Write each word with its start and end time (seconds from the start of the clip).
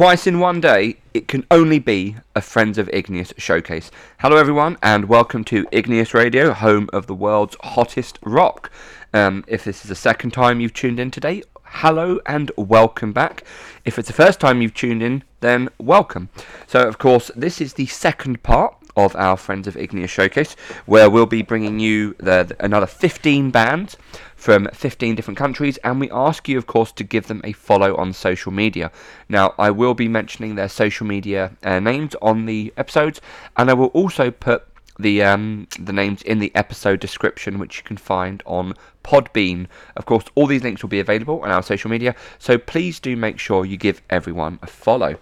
Twice 0.00 0.26
in 0.26 0.38
one 0.38 0.62
day, 0.62 0.96
it 1.12 1.28
can 1.28 1.46
only 1.50 1.78
be 1.78 2.16
a 2.34 2.40
Friends 2.40 2.78
of 2.78 2.88
Igneous 2.90 3.34
showcase. 3.36 3.90
Hello, 4.20 4.38
everyone, 4.38 4.78
and 4.82 5.10
welcome 5.10 5.44
to 5.44 5.66
Igneous 5.72 6.14
Radio, 6.14 6.54
home 6.54 6.88
of 6.90 7.06
the 7.06 7.14
world's 7.14 7.54
hottest 7.60 8.18
rock. 8.22 8.70
Um, 9.12 9.44
if 9.46 9.62
this 9.62 9.82
is 9.84 9.90
the 9.90 9.94
second 9.94 10.30
time 10.30 10.58
you've 10.58 10.72
tuned 10.72 10.98
in 10.98 11.10
today, 11.10 11.42
hello 11.64 12.18
and 12.24 12.50
welcome 12.56 13.12
back. 13.12 13.44
If 13.84 13.98
it's 13.98 14.08
the 14.08 14.14
first 14.14 14.40
time 14.40 14.62
you've 14.62 14.72
tuned 14.72 15.02
in, 15.02 15.22
then 15.40 15.68
welcome. 15.78 16.30
So, 16.66 16.88
of 16.88 16.96
course, 16.96 17.30
this 17.36 17.60
is 17.60 17.74
the 17.74 17.84
second 17.84 18.42
part 18.42 18.74
of 18.96 19.14
our 19.16 19.36
Friends 19.36 19.66
of 19.66 19.76
Igneous 19.76 20.10
showcase, 20.10 20.54
where 20.86 21.10
we'll 21.10 21.26
be 21.26 21.42
bringing 21.42 21.78
you 21.78 22.14
the- 22.18 22.56
another 22.60 22.86
15 22.86 23.50
bands 23.50 23.96
from 24.36 24.68
15 24.72 25.14
different 25.14 25.38
countries, 25.38 25.76
and 25.78 26.00
we 26.00 26.10
ask 26.10 26.48
you, 26.48 26.56
of 26.56 26.66
course, 26.66 26.92
to 26.92 27.04
give 27.04 27.26
them 27.26 27.40
a 27.44 27.52
follow 27.52 27.94
on 27.96 28.12
social 28.12 28.52
media. 28.52 28.90
Now, 29.28 29.54
I 29.58 29.70
will 29.70 29.94
be 29.94 30.08
mentioning 30.08 30.54
their 30.54 30.68
social 30.68 31.06
media 31.06 31.52
uh, 31.62 31.78
names 31.80 32.14
on 32.22 32.46
the 32.46 32.72
episodes, 32.76 33.20
and 33.56 33.70
I 33.70 33.74
will 33.74 33.88
also 33.88 34.30
put 34.30 34.66
the 34.98 35.22
um, 35.22 35.66
the 35.78 35.92
names 35.92 36.22
in 36.22 36.38
the 36.38 36.52
episode 36.54 37.00
description, 37.00 37.58
which 37.58 37.78
you 37.78 37.82
can 37.82 37.96
find 37.96 38.42
on 38.46 38.74
Podbean. 39.02 39.66
Of 39.96 40.06
course, 40.06 40.24
all 40.34 40.46
these 40.46 40.62
links 40.62 40.82
will 40.82 40.88
be 40.88 41.00
available 41.00 41.40
on 41.40 41.50
our 41.50 41.62
social 41.62 41.90
media, 41.90 42.14
so 42.38 42.58
please 42.58 43.00
do 43.00 43.16
make 43.16 43.38
sure 43.38 43.64
you 43.64 43.76
give 43.76 44.02
everyone 44.10 44.58
a 44.62 44.66
follow. 44.66 45.16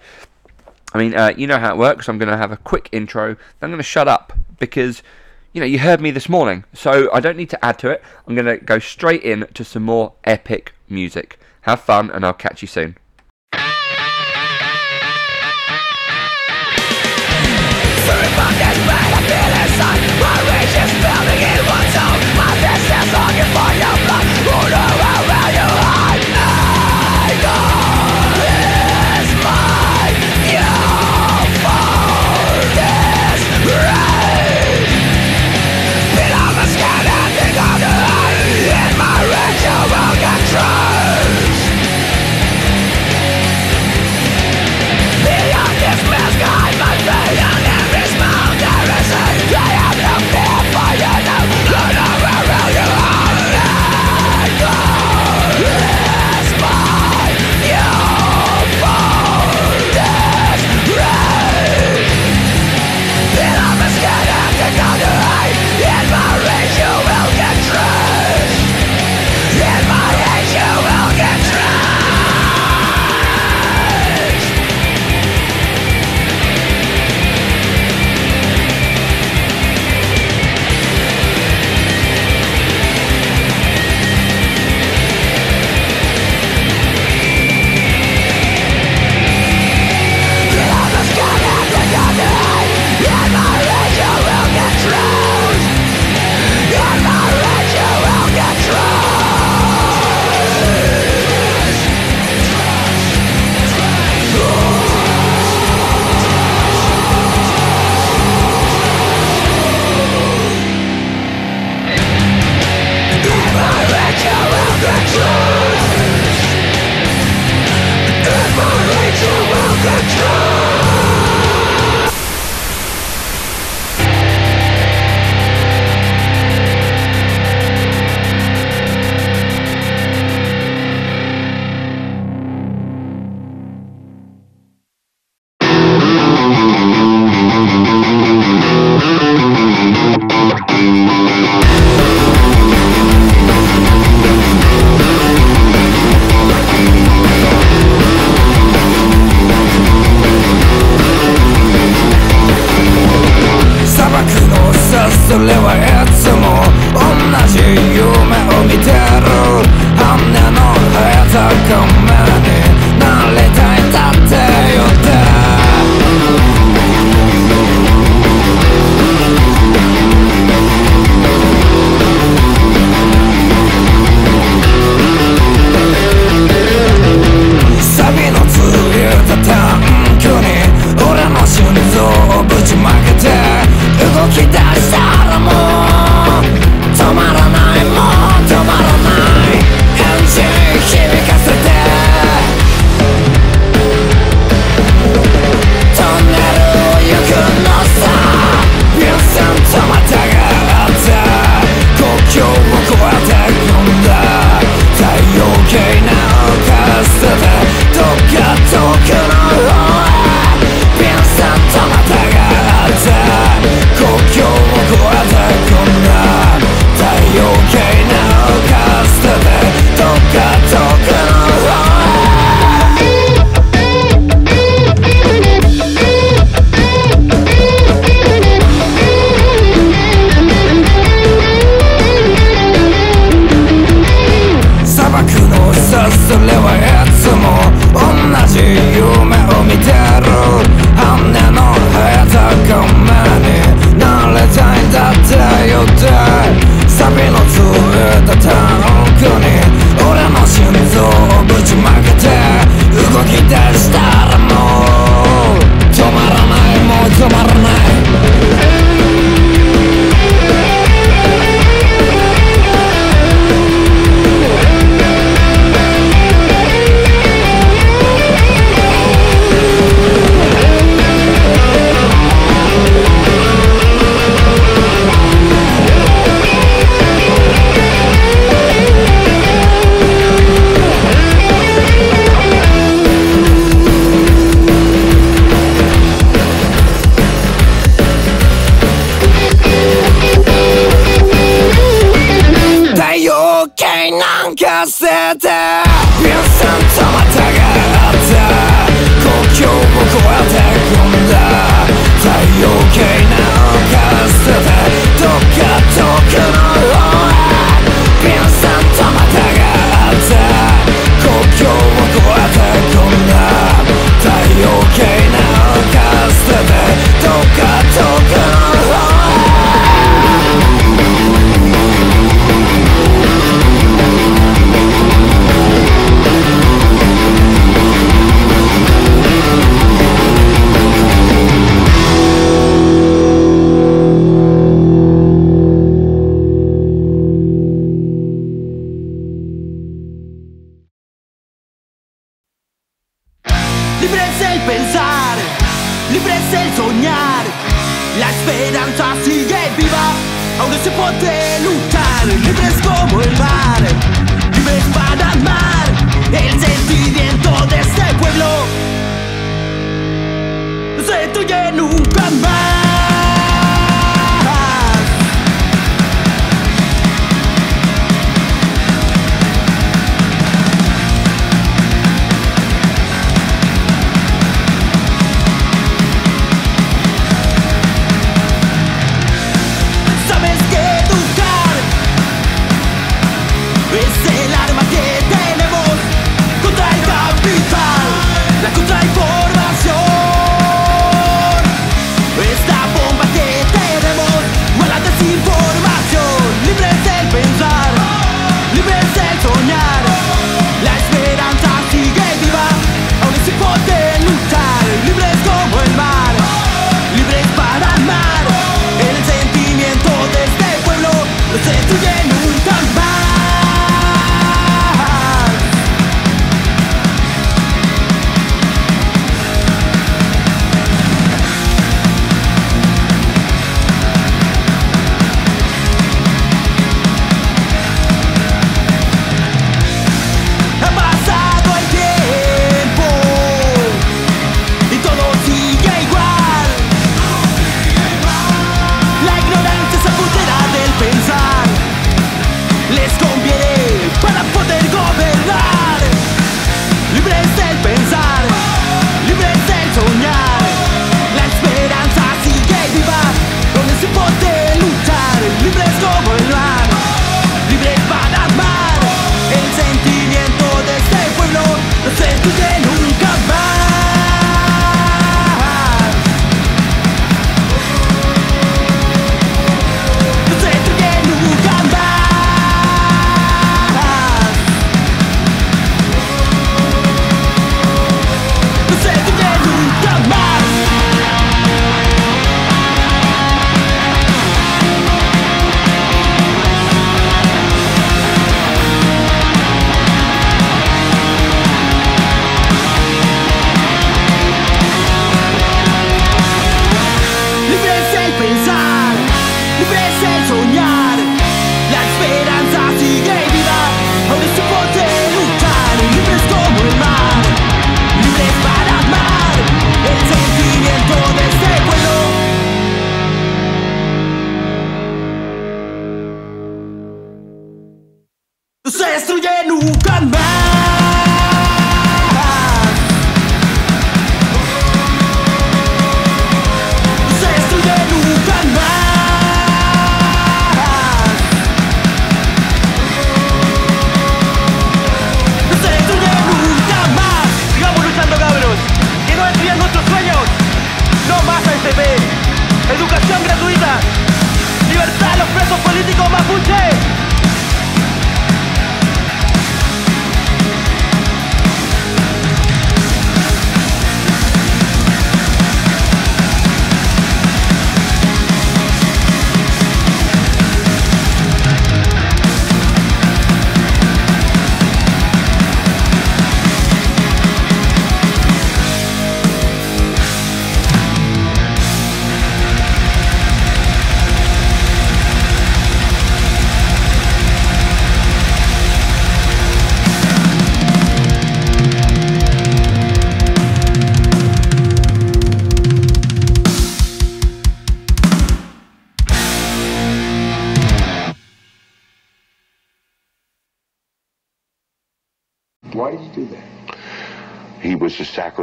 I 0.92 0.98
mean, 0.98 1.14
uh, 1.14 1.34
you 1.36 1.46
know 1.46 1.58
how 1.58 1.74
it 1.74 1.78
works. 1.78 2.08
I'm 2.08 2.18
going 2.18 2.30
to 2.30 2.36
have 2.36 2.52
a 2.52 2.56
quick 2.56 2.88
intro. 2.92 3.34
Then 3.34 3.38
I'm 3.62 3.70
going 3.70 3.78
to 3.78 3.82
shut 3.82 4.08
up 4.08 4.32
because, 4.58 5.02
you 5.52 5.60
know, 5.60 5.66
you 5.66 5.78
heard 5.78 6.00
me 6.00 6.10
this 6.10 6.28
morning, 6.28 6.64
so 6.72 7.12
I 7.12 7.20
don't 7.20 7.36
need 7.36 7.50
to 7.50 7.64
add 7.64 7.78
to 7.80 7.90
it. 7.90 8.02
I'm 8.26 8.34
going 8.34 8.46
to 8.46 8.56
go 8.56 8.78
straight 8.78 9.22
in 9.22 9.46
to 9.54 9.64
some 9.64 9.82
more 9.82 10.14
epic 10.24 10.72
music. 10.88 11.38
Have 11.62 11.80
fun, 11.80 12.10
and 12.10 12.24
I'll 12.24 12.32
catch 12.32 12.62
you 12.62 12.68
soon. 12.68 12.96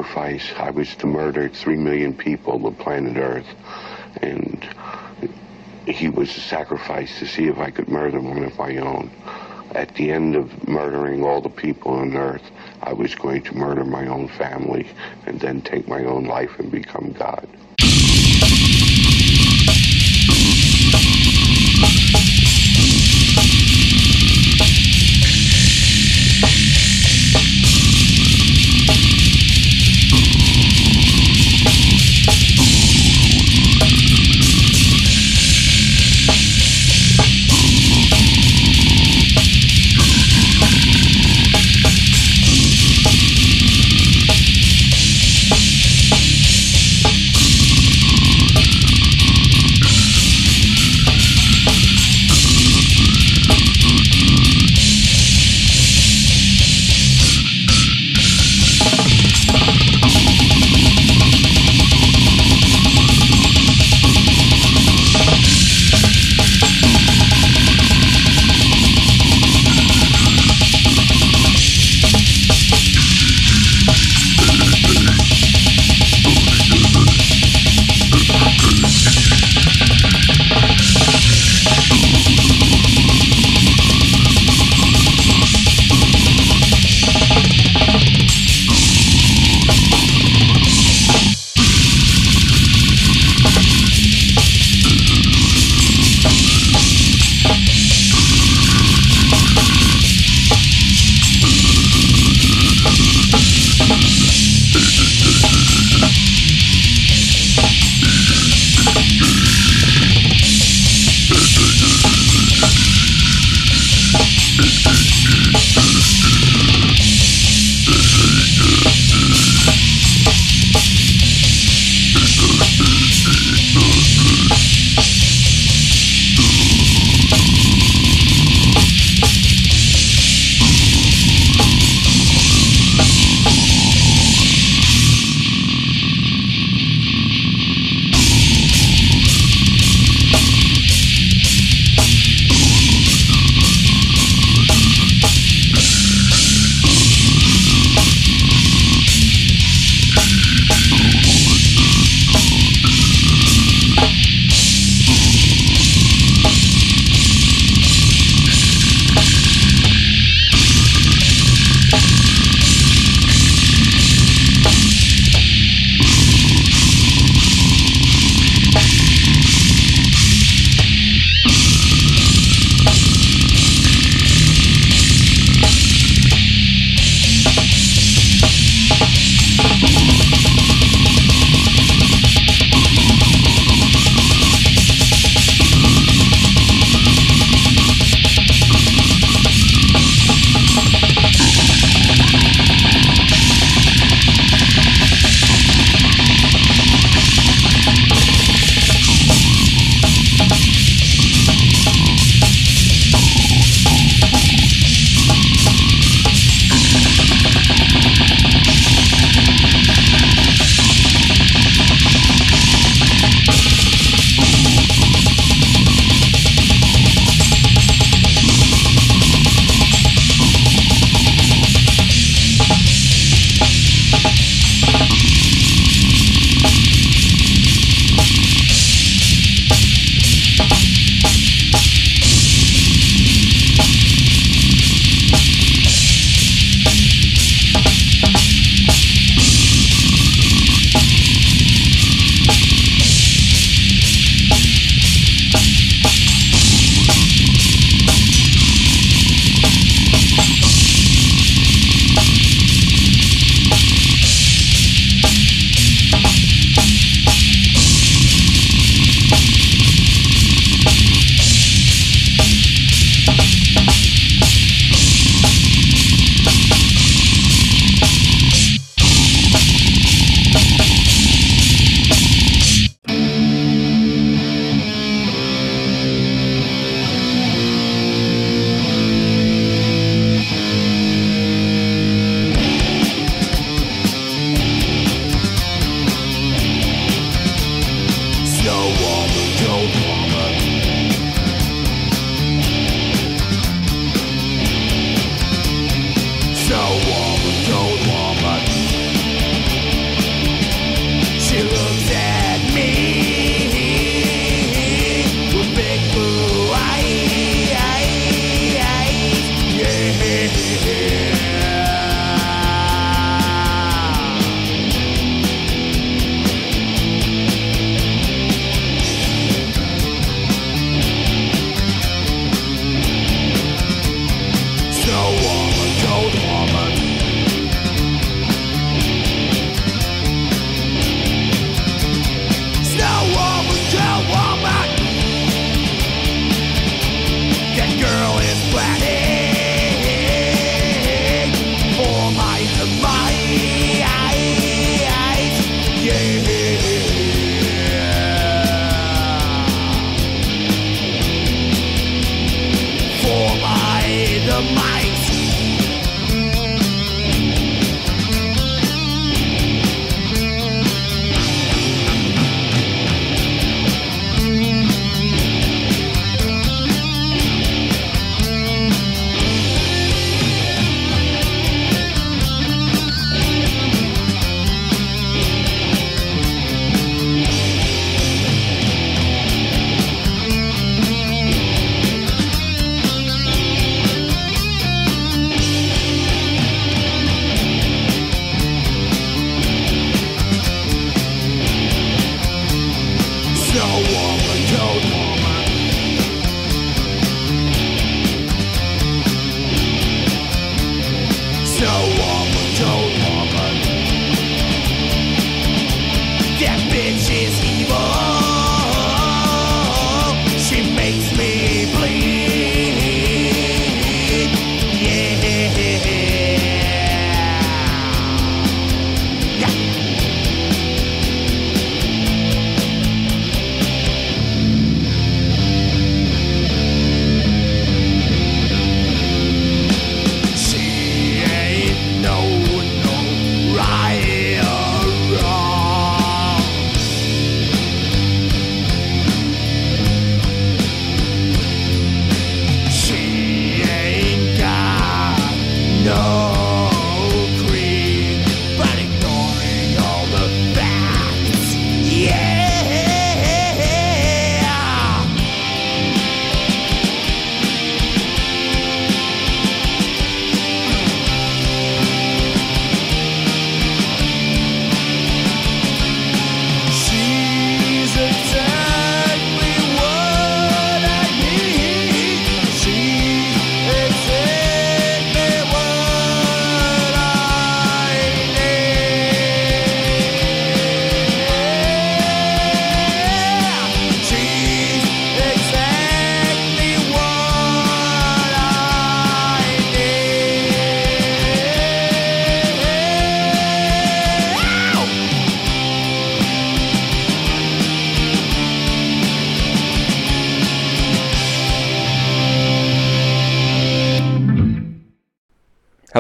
Sacrifice. 0.06 0.54
I 0.58 0.70
was 0.70 0.96
to 0.98 1.08
murder 1.08 1.50
three 1.50 1.76
million 1.76 2.14
people 2.14 2.60
the 2.60 2.72
planet 2.72 3.18
Earth. 3.18 3.48
And 4.22 4.68
he 5.88 6.10
was 6.10 6.30
a 6.38 6.42
sacrifice 6.42 7.20
to 7.20 7.28
see 7.28 7.48
if 7.48 7.58
I 7.58 7.72
could 7.72 7.90
murder 7.90 8.20
one 8.22 8.44
of 8.44 8.58
my 8.58 8.78
own. 8.78 9.10
At 9.74 9.94
the 9.96 10.12
end 10.12 10.36
of 10.36 10.68
murdering 10.68 11.24
all 11.24 11.42
the 11.42 11.50
people 11.50 11.94
on 11.94 12.16
Earth, 12.16 12.50
I 12.82 12.94
was 12.94 13.16
going 13.16 13.42
to 13.44 13.58
murder 13.58 13.84
my 13.84 14.08
own 14.08 14.28
family 14.28 14.88
and 15.26 15.40
then 15.40 15.62
take 15.62 15.88
my 15.88 16.04
own 16.06 16.26
life 16.26 16.60
and 16.60 16.72
become 16.72 17.12
God. 17.12 17.48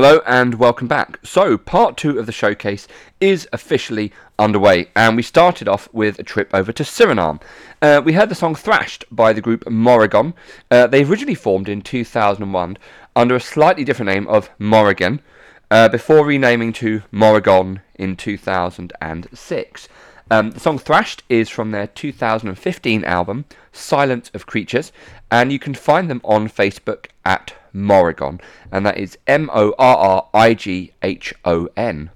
Hello 0.05 0.21
and 0.27 0.53
welcome 0.59 0.87
back. 0.87 1.17
So, 1.23 1.57
part 1.57 1.97
two 1.97 2.19
of 2.19 2.27
the 2.27 2.31
showcase 2.31 2.87
is 3.19 3.49
officially 3.51 4.13
underway, 4.37 4.89
and 4.95 5.15
we 5.15 5.23
started 5.23 5.67
off 5.67 5.91
with 5.91 6.19
a 6.19 6.23
trip 6.23 6.51
over 6.53 6.71
to 6.73 6.83
Suriname. 6.83 7.41
Uh, 7.81 8.03
we 8.05 8.13
heard 8.13 8.29
the 8.29 8.35
song 8.35 8.53
Thrashed 8.53 9.05
by 9.09 9.33
the 9.33 9.41
group 9.41 9.65
Morrighon. 9.65 10.35
Uh, 10.69 10.85
they 10.85 11.03
originally 11.03 11.33
formed 11.33 11.67
in 11.67 11.81
2001 11.81 12.77
under 13.15 13.35
a 13.35 13.39
slightly 13.39 13.83
different 13.83 14.11
name 14.11 14.27
of 14.27 14.51
Morrigan, 14.59 15.21
uh, 15.71 15.89
before 15.89 16.23
renaming 16.23 16.71
to 16.73 17.01
Morrighon 17.11 17.81
in 17.95 18.15
2006. 18.15 19.89
Um, 20.29 20.51
the 20.51 20.59
song 20.59 20.77
Thrashed 20.77 21.23
is 21.29 21.49
from 21.49 21.71
their 21.71 21.87
2015 21.87 23.03
album, 23.05 23.45
Silence 23.71 24.29
of 24.35 24.45
Creatures, 24.45 24.91
and 25.31 25.51
you 25.51 25.57
can 25.57 25.73
find 25.73 26.11
them 26.11 26.21
on 26.23 26.47
Facebook 26.47 27.07
at 27.25 27.55
Morrighon, 27.75 28.39
and 28.71 28.85
that 28.85 28.97
is 28.97 29.17
M 29.27 29.49
O 29.53 29.75
R 29.77 29.97
R 29.97 30.29
I 30.33 30.53
G 30.53 30.93
H 31.01 31.33
O 31.43 31.67
N. 31.75 32.09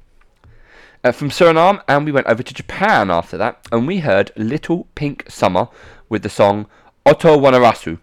Uh, 1.03 1.11
from 1.11 1.29
Suriname, 1.29 1.81
and 1.87 2.05
we 2.05 2.11
went 2.11 2.27
over 2.27 2.43
to 2.43 2.53
Japan 2.53 3.11
after 3.11 3.37
that, 3.37 3.65
and 3.71 3.87
we 3.87 3.99
heard 3.99 4.31
Little 4.35 4.87
Pink 4.95 5.25
Summer 5.29 5.67
with 6.09 6.23
the 6.23 6.29
song 6.29 6.67
Otowonarasu. 7.05 7.99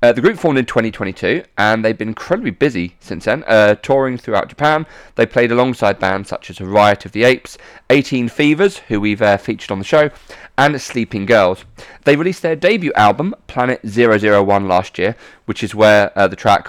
Uh, 0.00 0.12
the 0.12 0.20
group 0.20 0.38
formed 0.38 0.58
in 0.58 0.64
2022, 0.64 1.42
and 1.56 1.84
they've 1.84 1.98
been 1.98 2.08
incredibly 2.08 2.52
busy 2.52 2.94
since 3.00 3.24
then, 3.24 3.42
uh, 3.48 3.74
touring 3.74 4.16
throughout 4.16 4.48
Japan. 4.48 4.86
They 5.16 5.26
played 5.26 5.50
alongside 5.50 5.98
bands 5.98 6.28
such 6.28 6.50
as 6.50 6.60
Riot 6.60 7.04
of 7.04 7.10
the 7.10 7.24
Apes, 7.24 7.58
18 7.90 8.28
Fevers, 8.28 8.78
who 8.86 9.00
we've 9.00 9.20
uh, 9.20 9.36
featured 9.38 9.72
on 9.72 9.80
the 9.80 9.84
show, 9.84 10.10
and 10.56 10.80
Sleeping 10.80 11.26
Girls. 11.26 11.64
They 12.04 12.14
released 12.14 12.42
their 12.42 12.54
debut 12.54 12.92
album, 12.94 13.34
Planet 13.48 13.80
001, 13.84 14.68
last 14.68 14.98
year, 14.98 15.16
which 15.46 15.64
is 15.64 15.74
where 15.74 16.16
uh, 16.16 16.28
the 16.28 16.36
track 16.36 16.68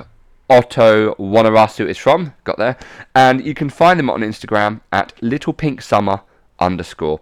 Otowonarasu 0.49 1.87
is 1.87 1.97
from. 1.97 2.33
Got 2.43 2.57
there. 2.57 2.77
And 3.13 3.45
you 3.45 3.53
can 3.53 3.69
find 3.69 3.99
them 3.99 4.09
on 4.09 4.21
Instagram 4.21 4.81
at 4.91 5.15
littlepinksummer 5.17 6.21
underscore. 6.59 7.21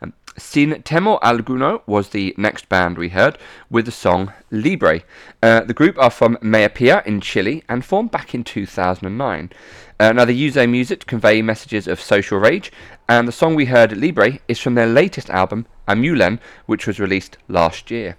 Um, 0.00 0.14
Sin 0.38 0.82
Temor 0.82 1.20
Alguno 1.20 1.82
was 1.86 2.08
the 2.08 2.34
next 2.38 2.68
band 2.68 2.96
we 2.96 3.10
heard 3.10 3.36
with 3.68 3.84
the 3.84 3.92
song 3.92 4.32
Libre. 4.50 5.02
Uh, 5.42 5.60
the 5.60 5.74
group 5.74 5.98
are 5.98 6.10
from 6.10 6.36
Mayapia 6.36 7.04
in 7.06 7.20
Chile 7.20 7.62
and 7.68 7.84
formed 7.84 8.10
back 8.10 8.34
in 8.34 8.44
2009. 8.44 9.50
Uh, 9.98 10.12
now 10.12 10.24
they 10.24 10.32
use 10.32 10.54
their 10.54 10.66
music 10.66 11.00
to 11.00 11.06
convey 11.06 11.42
messages 11.42 11.86
of 11.86 12.00
social 12.00 12.38
rage, 12.38 12.72
and 13.06 13.28
the 13.28 13.32
song 13.32 13.54
we 13.54 13.66
heard 13.66 13.94
Libre 13.94 14.38
is 14.48 14.58
from 14.58 14.74
their 14.74 14.86
latest 14.86 15.28
album 15.28 15.66
Amulen, 15.86 16.38
which 16.64 16.86
was 16.86 16.98
released 16.98 17.36
last 17.48 17.90
year. 17.90 18.16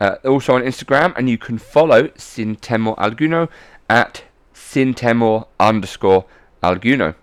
Uh, 0.00 0.16
also 0.24 0.54
on 0.54 0.62
Instagram, 0.62 1.12
and 1.16 1.28
you 1.28 1.36
can 1.36 1.58
follow 1.58 2.10
Sin 2.16 2.56
Temor 2.56 2.96
Alguno 2.96 3.48
at 3.88 4.24
Sintemo 4.54 5.48
underscore 5.58 6.24
Alguno. 6.62 7.14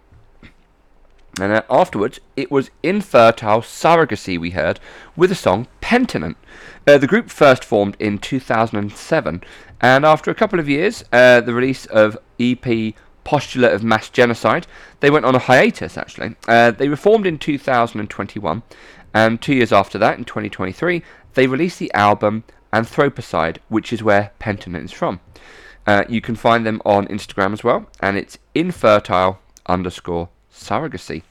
And 1.40 1.54
uh, 1.54 1.62
afterwards, 1.70 2.20
it 2.36 2.52
was 2.52 2.72
Infertile 2.84 3.62
Surrogacy 3.62 4.40
we 4.40 4.52
heard 4.52 4.80
with 5.16 5.30
the 5.30 5.36
song 5.36 5.68
Pentinent. 5.82 6.36
Uh, 6.86 6.98
the 6.98 7.08
group 7.08 7.30
first 7.30 7.64
formed 7.64 7.96
in 8.00 8.18
2007, 8.18 9.44
and 9.80 10.06
after 10.06 10.32
a 10.32 10.36
couple 10.36 10.60
of 10.60 10.68
years, 10.68 11.04
uh, 11.14 11.42
the 11.42 11.54
release 11.54 11.86
of 11.88 12.18
EP 12.40 12.94
Postulate 13.24 13.74
of 13.74 13.84
Mass 13.84 14.10
Genocide, 14.10 14.68
they 15.00 15.10
went 15.10 15.26
on 15.26 15.36
a 15.36 15.40
hiatus 15.40 15.98
actually. 15.98 16.36
Uh, 16.48 16.72
they 16.72 16.90
reformed 16.90 17.28
in 17.28 17.38
2021, 17.38 18.64
and 19.14 19.42
two 19.42 19.54
years 19.54 19.72
after 19.72 19.98
that, 19.98 20.18
in 20.18 20.26
2023, 20.26 21.04
they 21.34 21.46
released 21.46 21.80
the 21.80 21.94
album 21.94 22.44
Anthropocide, 22.74 23.58
which 23.70 23.94
is 23.94 24.04
where 24.04 24.32
Pentinent 24.40 24.86
is 24.86 24.92
from. 24.92 25.20
Uh, 25.86 26.04
you 26.10 26.20
can 26.20 26.36
find 26.36 26.66
them 26.66 26.82
on 26.86 27.08
Instagram 27.08 27.54
as 27.54 27.64
well, 27.64 27.88
and 28.02 28.18
it's 28.18 28.38
infertile 28.54 29.40
underscore 29.68 30.30
surrogacy. 30.52 31.24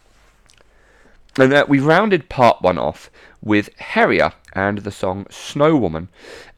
And 1.39 1.53
uh, 1.53 1.67
we 1.69 1.81
rounded 1.81 2.31
part 2.31 2.63
one 2.63 2.79
off 2.79 3.11
with 3.43 3.69
Heria 3.77 4.33
and 4.55 4.79
the 4.79 4.91
song 4.91 5.27
Snow 5.29 5.77
Woman. 5.77 6.09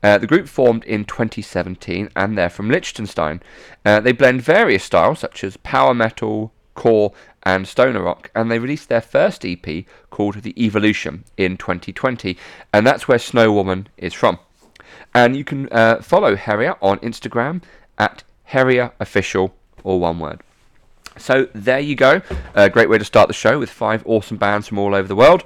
Uh, 0.02 0.18
the 0.18 0.26
group 0.26 0.46
formed 0.46 0.84
in 0.84 1.04
2017 1.04 2.10
and 2.14 2.38
they're 2.38 2.48
from 2.48 2.70
Liechtenstein. 2.70 3.42
Uh, 3.84 3.98
they 3.98 4.12
blend 4.12 4.42
various 4.42 4.84
styles 4.84 5.18
such 5.18 5.42
as 5.42 5.56
power 5.58 5.94
metal, 5.94 6.52
core, 6.74 7.12
and 7.42 7.66
stoner 7.66 8.02
rock, 8.02 8.30
and 8.34 8.50
they 8.50 8.58
released 8.58 8.88
their 8.88 9.00
first 9.00 9.44
EP 9.44 9.84
called 10.10 10.42
The 10.42 10.54
Evolution 10.62 11.24
in 11.36 11.56
2020, 11.56 12.36
and 12.72 12.86
that's 12.86 13.08
where 13.08 13.18
Snow 13.18 13.52
Woman 13.52 13.88
is 13.96 14.12
from. 14.12 14.38
And 15.18 15.34
you 15.34 15.42
can 15.42 15.68
uh, 15.72 16.00
follow 16.00 16.36
Heria 16.36 16.76
on 16.80 17.00
Instagram 17.00 17.60
at 17.98 18.22
Heria 18.52 18.92
Official, 19.00 19.52
or 19.82 19.98
one 19.98 20.20
word. 20.20 20.42
So 21.16 21.48
there 21.52 21.80
you 21.80 21.96
go. 21.96 22.22
A 22.54 22.70
great 22.70 22.88
way 22.88 22.98
to 22.98 23.04
start 23.04 23.26
the 23.26 23.34
show 23.34 23.58
with 23.58 23.68
five 23.68 24.04
awesome 24.06 24.36
bands 24.36 24.68
from 24.68 24.78
all 24.78 24.94
over 24.94 25.08
the 25.08 25.16
world. 25.16 25.42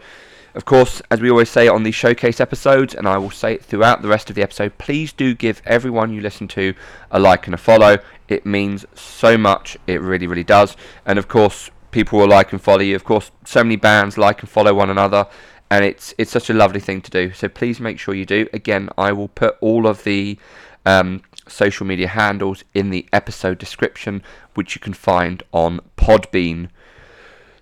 Of 0.54 0.66
course, 0.66 1.00
as 1.10 1.22
we 1.22 1.30
always 1.30 1.48
say 1.48 1.68
on 1.68 1.84
these 1.84 1.94
showcase 1.94 2.38
episodes, 2.38 2.94
and 2.94 3.08
I 3.08 3.16
will 3.16 3.30
say 3.30 3.54
it 3.54 3.64
throughout 3.64 4.02
the 4.02 4.08
rest 4.08 4.28
of 4.28 4.36
the 4.36 4.42
episode, 4.42 4.76
please 4.76 5.10
do 5.10 5.34
give 5.34 5.62
everyone 5.64 6.12
you 6.12 6.20
listen 6.20 6.48
to 6.48 6.74
a 7.10 7.18
like 7.18 7.46
and 7.46 7.54
a 7.54 7.56
follow. 7.56 7.96
It 8.28 8.44
means 8.44 8.84
so 8.94 9.38
much. 9.38 9.78
It 9.86 10.02
really, 10.02 10.26
really 10.26 10.44
does. 10.44 10.76
And 11.06 11.18
of 11.18 11.28
course, 11.28 11.70
people 11.92 12.18
will 12.18 12.28
like 12.28 12.52
and 12.52 12.60
follow 12.60 12.82
you. 12.82 12.94
Of 12.94 13.04
course, 13.04 13.30
so 13.46 13.64
many 13.64 13.76
bands 13.76 14.18
like 14.18 14.40
and 14.42 14.50
follow 14.50 14.74
one 14.74 14.90
another, 14.90 15.28
and 15.72 15.86
it's 15.86 16.14
it's 16.18 16.30
such 16.30 16.50
a 16.50 16.52
lovely 16.52 16.80
thing 16.80 17.00
to 17.00 17.10
do. 17.10 17.32
So 17.32 17.48
please 17.48 17.80
make 17.80 17.98
sure 17.98 18.14
you 18.14 18.26
do. 18.26 18.46
Again, 18.52 18.90
I 18.98 19.12
will 19.12 19.28
put 19.28 19.56
all 19.62 19.86
of 19.86 20.04
the 20.04 20.38
um, 20.84 21.22
social 21.48 21.86
media 21.86 22.08
handles 22.08 22.62
in 22.74 22.90
the 22.90 23.06
episode 23.10 23.56
description, 23.56 24.22
which 24.52 24.74
you 24.74 24.82
can 24.82 24.92
find 24.92 25.42
on 25.50 25.80
Podbean. 25.96 26.68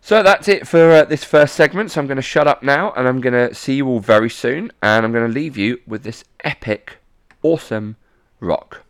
So 0.01 0.25
that's 0.25 0.49
it 0.49 0.67
for 0.67 0.91
uh, 0.91 1.05
this 1.05 1.23
first 1.23 1.55
segment. 1.55 1.93
So 1.93 2.01
I'm 2.01 2.09
going 2.09 2.17
to 2.17 2.23
shut 2.23 2.49
up 2.49 2.65
now 2.65 2.93
and 2.97 3.07
I'm 3.07 3.21
going 3.21 3.49
to 3.49 3.55
see 3.55 3.75
you 3.75 3.87
all 3.87 4.01
very 4.01 4.31
soon. 4.31 4.73
And 4.83 5.07
I'm 5.07 5.13
going 5.13 5.29
to 5.29 5.33
leave 5.33 5.57
you 5.57 5.79
with 5.87 6.03
this 6.03 6.25
epic, 6.43 6.97
awesome 7.43 7.95
rock. 8.41 8.83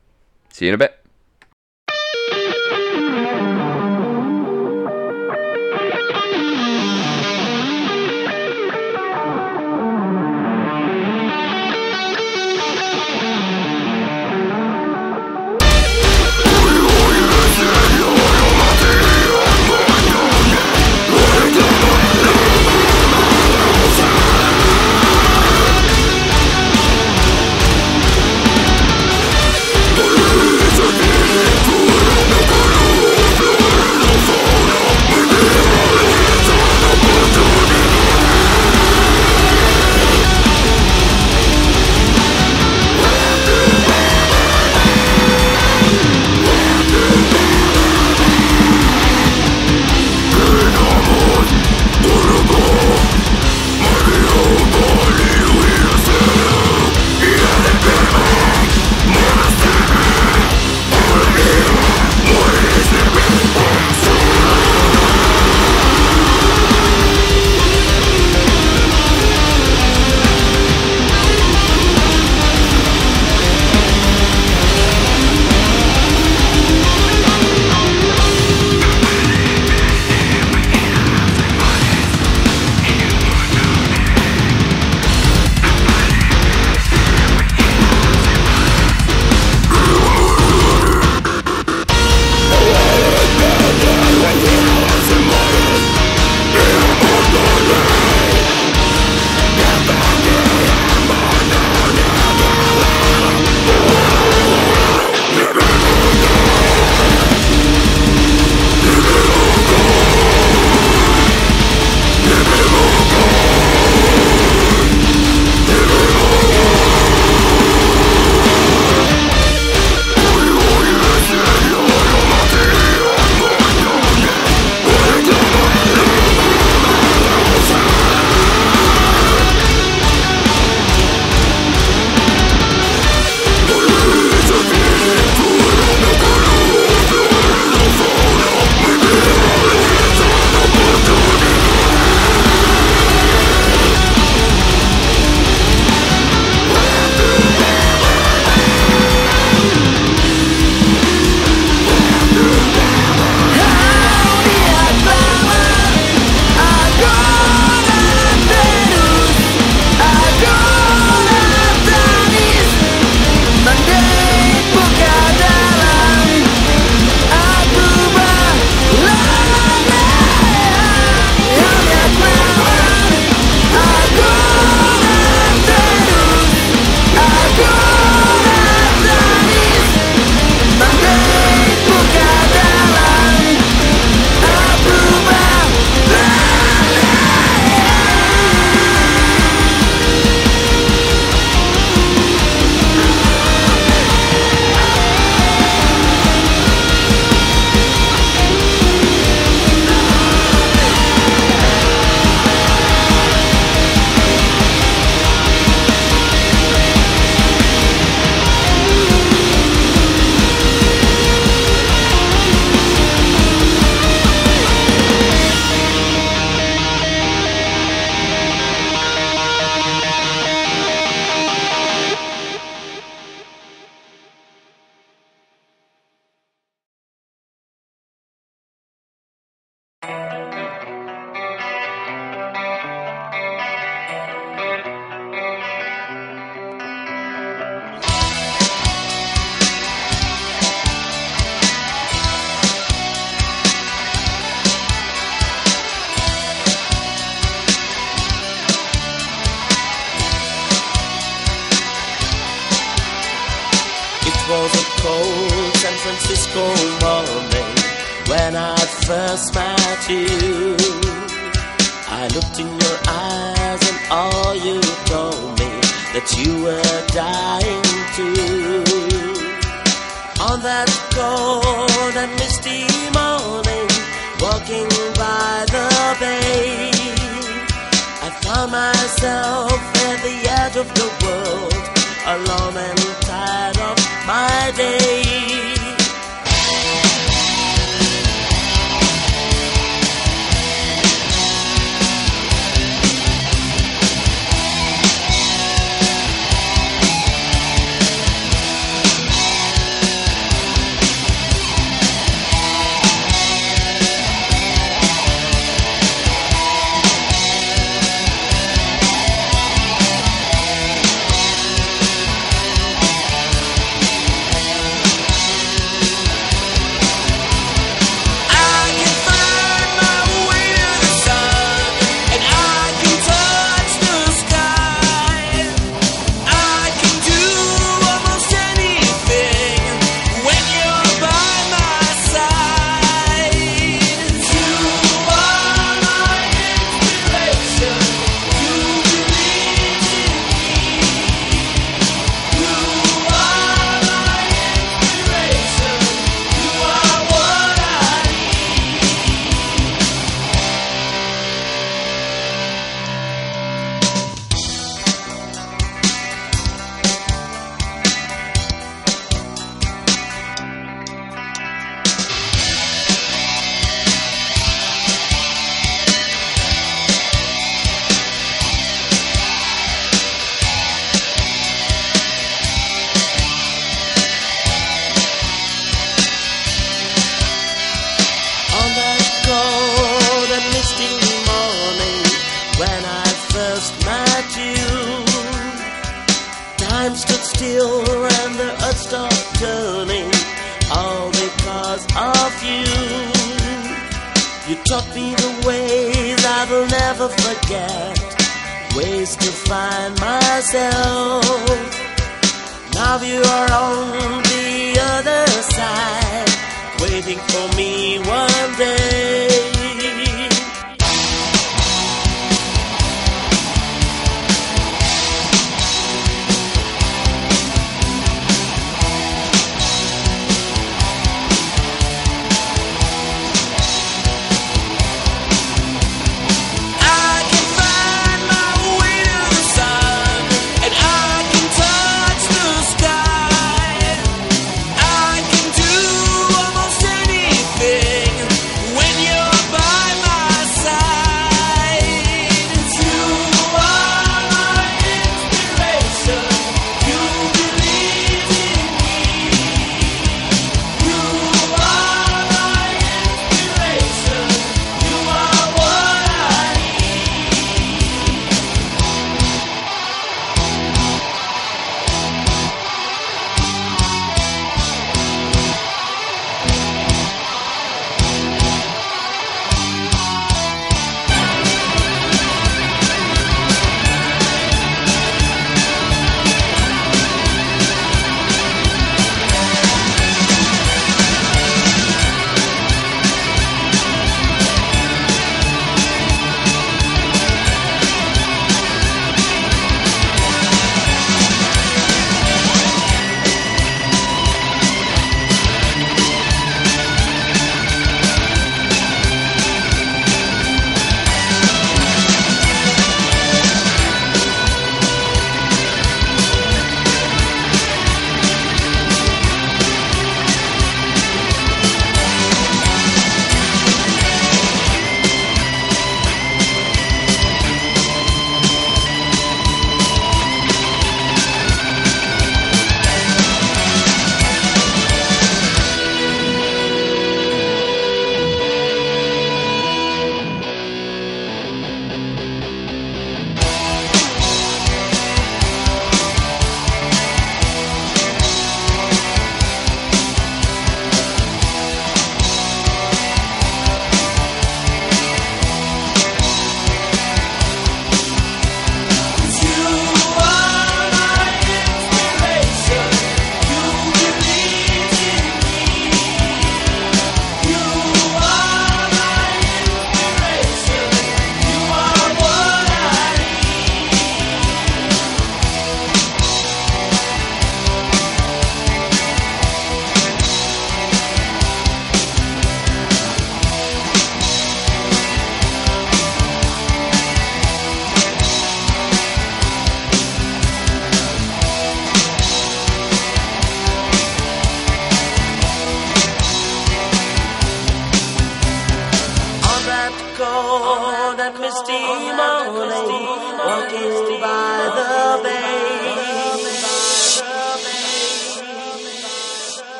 See 0.48 0.64
you 0.64 0.70
in 0.70 0.76
a 0.76 0.78
bit. 0.78 0.99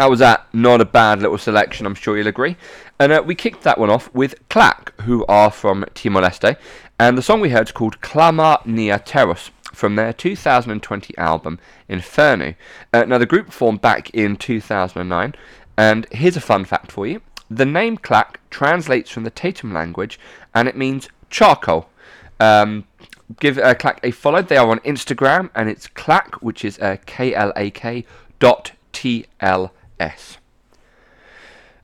How 0.00 0.08
was 0.08 0.20
that? 0.20 0.46
Not 0.54 0.80
a 0.80 0.86
bad 0.86 1.20
little 1.20 1.36
selection, 1.36 1.84
I'm 1.84 1.94
sure 1.94 2.16
you'll 2.16 2.26
agree. 2.26 2.56
And 2.98 3.12
uh, 3.12 3.22
we 3.22 3.34
kicked 3.34 3.64
that 3.64 3.76
one 3.76 3.90
off 3.90 4.10
with 4.14 4.34
Klak, 4.48 4.98
who 5.02 5.26
are 5.26 5.50
from 5.50 5.84
Timor 5.92 6.22
Leste, 6.22 6.56
and 6.98 7.18
the 7.18 7.22
song 7.22 7.42
we 7.42 7.50
heard 7.50 7.68
is 7.68 7.72
called 7.72 8.00
Klamar 8.00 8.64
Nia 8.64 8.98
Terus 8.98 9.50
from 9.74 9.96
their 9.96 10.14
2020 10.14 11.18
album 11.18 11.58
Inferno. 11.86 12.54
Uh, 12.94 13.04
now, 13.04 13.18
the 13.18 13.26
group 13.26 13.52
formed 13.52 13.82
back 13.82 14.08
in 14.14 14.36
2009, 14.36 15.34
and 15.76 16.06
here's 16.12 16.38
a 16.38 16.40
fun 16.40 16.64
fact 16.64 16.90
for 16.90 17.06
you. 17.06 17.20
The 17.50 17.66
name 17.66 17.98
Klak 17.98 18.40
translates 18.48 19.10
from 19.10 19.24
the 19.24 19.30
Tetum 19.30 19.74
language, 19.74 20.18
and 20.54 20.66
it 20.66 20.78
means 20.78 21.10
charcoal. 21.28 21.90
Um, 22.40 22.86
give 23.38 23.58
uh, 23.58 23.74
Klak 23.74 24.00
a 24.02 24.12
follow. 24.12 24.40
They 24.40 24.56
are 24.56 24.70
on 24.70 24.78
Instagram, 24.78 25.50
and 25.54 25.68
it's 25.68 25.88
Klak, 25.88 26.36
which 26.36 26.64
is 26.64 26.78
uh, 26.78 26.96
K 27.04 27.34
L 27.34 27.52
A 27.54 27.70
K 27.70 28.06
dot 28.38 28.72
T 28.92 29.26
L 29.40 29.74
S. 30.00 30.38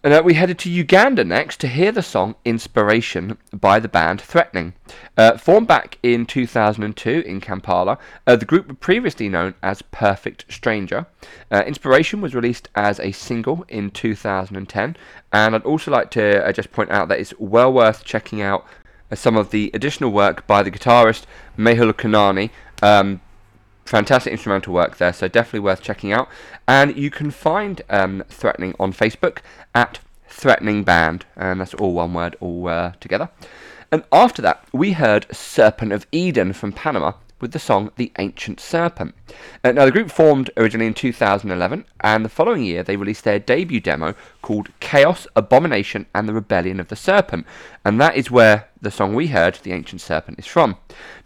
And 0.06 0.14
uh, 0.14 0.22
we 0.24 0.34
headed 0.34 0.56
to 0.60 0.70
Uganda 0.70 1.24
next 1.24 1.58
to 1.58 1.66
hear 1.66 1.90
the 1.90 2.00
song 2.00 2.36
Inspiration 2.44 3.38
by 3.52 3.80
the 3.80 3.88
band 3.88 4.20
Threatening. 4.20 4.74
Uh, 5.16 5.36
formed 5.36 5.66
back 5.66 5.98
in 6.00 6.26
2002 6.26 7.24
in 7.26 7.40
Kampala, 7.40 7.98
uh, 8.24 8.36
the 8.36 8.44
group 8.44 8.68
were 8.68 8.74
previously 8.74 9.28
known 9.28 9.54
as 9.64 9.82
Perfect 9.82 10.44
Stranger. 10.48 11.06
Uh, 11.50 11.64
Inspiration 11.66 12.20
was 12.20 12.36
released 12.36 12.68
as 12.76 13.00
a 13.00 13.10
single 13.10 13.64
in 13.68 13.90
2010, 13.90 14.96
and 15.32 15.54
I'd 15.56 15.62
also 15.62 15.90
like 15.90 16.12
to 16.12 16.46
uh, 16.46 16.52
just 16.52 16.70
point 16.70 16.92
out 16.92 17.08
that 17.08 17.18
it's 17.18 17.34
well 17.40 17.72
worth 17.72 18.04
checking 18.04 18.40
out 18.40 18.64
uh, 19.10 19.16
some 19.16 19.36
of 19.36 19.50
the 19.50 19.72
additional 19.74 20.12
work 20.12 20.46
by 20.46 20.62
the 20.62 20.70
guitarist 20.70 21.24
Mehul 21.58 21.92
Kanani. 21.92 22.50
Um, 22.80 23.20
fantastic 23.86 24.32
instrumental 24.32 24.74
work 24.74 24.98
there, 24.98 25.12
so 25.12 25.28
definitely 25.28 25.60
worth 25.60 25.80
checking 25.80 26.12
out. 26.12 26.28
And 26.68 26.96
you 26.96 27.10
can 27.10 27.30
find 27.30 27.80
um, 27.88 28.24
Threatening 28.28 28.74
on 28.78 28.92
Facebook 28.92 29.38
at 29.74 30.00
Threatening 30.28 30.84
Band, 30.84 31.24
and 31.36 31.60
that's 31.60 31.74
all 31.74 31.94
one 31.94 32.12
word, 32.12 32.36
all 32.40 32.68
uh, 32.68 32.92
together. 33.00 33.30
And 33.90 34.04
after 34.12 34.42
that, 34.42 34.64
we 34.72 34.92
heard 34.92 35.26
Serpent 35.34 35.92
of 35.92 36.06
Eden 36.12 36.52
from 36.52 36.72
Panama 36.72 37.12
with 37.40 37.52
the 37.52 37.58
song 37.58 37.90
The 37.96 38.12
Ancient 38.18 38.60
Serpent. 38.60 39.14
Uh, 39.62 39.72
now, 39.72 39.84
the 39.84 39.90
group 39.90 40.10
formed 40.10 40.50
originally 40.56 40.86
in 40.86 40.94
2011, 40.94 41.84
and 42.00 42.24
the 42.24 42.28
following 42.28 42.62
year 42.62 42.82
they 42.82 42.96
released 42.96 43.24
their 43.24 43.38
debut 43.38 43.80
demo 43.80 44.14
called 44.42 44.68
Chaos, 44.80 45.26
Abomination, 45.36 46.06
and 46.14 46.28
the 46.28 46.34
Rebellion 46.34 46.80
of 46.80 46.88
the 46.88 46.96
Serpent, 46.96 47.46
and 47.84 48.00
that 48.00 48.16
is 48.16 48.30
where 48.30 48.68
the 48.80 48.90
song 48.90 49.14
we 49.14 49.28
heard, 49.28 49.56
The 49.62 49.72
Ancient 49.72 50.00
Serpent, 50.00 50.38
is 50.38 50.46
from. 50.46 50.76